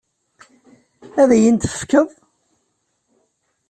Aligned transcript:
Ad 1.21 1.29
iyi-ten-tefkeḍ? 1.35 2.09